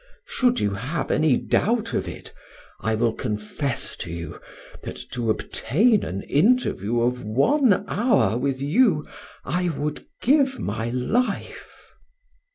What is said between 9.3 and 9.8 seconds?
I